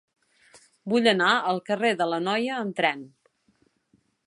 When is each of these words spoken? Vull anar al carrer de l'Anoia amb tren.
Vull 0.93 1.09
anar 1.11 1.27
al 1.51 1.61
carrer 1.67 1.93
de 2.01 2.09
l'Anoia 2.13 2.57
amb 2.63 2.77
tren. 2.83 3.07